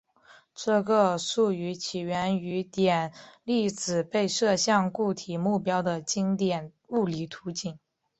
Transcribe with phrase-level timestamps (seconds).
[0.55, 3.13] 这个术语起源于点
[3.43, 7.77] 粒子被射向固体目标的经典物理图景。